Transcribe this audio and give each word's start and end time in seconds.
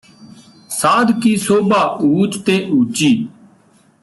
ਸਾਧ 0.69 1.11
ਕੀ 1.19 1.35
ਸੋਭਾ 1.37 1.83
ਊਚ 2.01 2.37
ਤੇ 2.37 2.57
ਊਚੀ 2.71 3.27